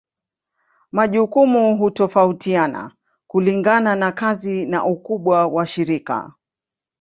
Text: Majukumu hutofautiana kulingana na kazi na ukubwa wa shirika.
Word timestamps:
Majukumu 0.91 1.77
hutofautiana 1.77 2.95
kulingana 3.27 3.95
na 3.95 4.11
kazi 4.11 4.65
na 4.65 4.85
ukubwa 4.85 5.47
wa 5.47 5.65
shirika. 5.65 6.33